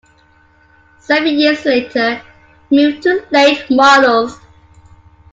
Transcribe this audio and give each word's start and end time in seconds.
Seven 0.97 1.37
years 1.37 1.63
later 1.63 2.19
he 2.71 2.75
moved 2.75 3.03
to 3.03 3.23
late 3.29 3.69
models. 3.69 4.35